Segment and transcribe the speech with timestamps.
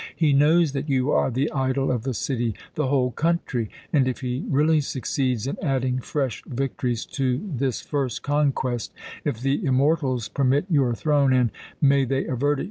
[0.15, 4.21] He knows that you are the idol of the city, the whole country; and if
[4.21, 8.91] he really succeeds in adding fresh victories to this first conquest,
[9.23, 12.59] if the immortals permit your throne and may they avert it!